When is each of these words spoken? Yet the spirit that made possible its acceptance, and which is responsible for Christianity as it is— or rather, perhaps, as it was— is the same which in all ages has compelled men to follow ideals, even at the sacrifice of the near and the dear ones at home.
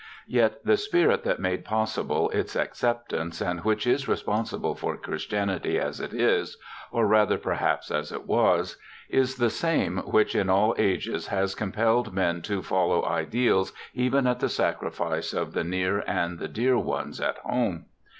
Yet 0.25 0.65
the 0.65 0.77
spirit 0.77 1.23
that 1.25 1.39
made 1.39 1.63
possible 1.63 2.31
its 2.31 2.55
acceptance, 2.55 3.39
and 3.39 3.59
which 3.59 3.85
is 3.85 4.07
responsible 4.07 4.73
for 4.73 4.97
Christianity 4.97 5.77
as 5.77 5.99
it 5.99 6.11
is— 6.11 6.57
or 6.91 7.05
rather, 7.05 7.37
perhaps, 7.37 7.91
as 7.91 8.11
it 8.11 8.25
was— 8.25 8.77
is 9.21 9.35
the 9.35 9.51
same 9.51 9.97
which 9.97 10.33
in 10.33 10.49
all 10.49 10.73
ages 10.79 11.27
has 11.27 11.53
compelled 11.53 12.15
men 12.15 12.41
to 12.41 12.63
follow 12.63 13.05
ideals, 13.05 13.73
even 13.93 14.25
at 14.25 14.39
the 14.39 14.49
sacrifice 14.49 15.33
of 15.33 15.53
the 15.53 15.63
near 15.63 15.99
and 16.07 16.39
the 16.39 16.47
dear 16.47 16.79
ones 16.79 17.21
at 17.21 17.37
home. 17.37 17.85